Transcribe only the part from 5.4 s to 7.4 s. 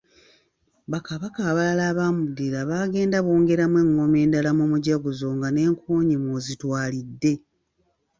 n’enkoonyi mw'ozitwalidde.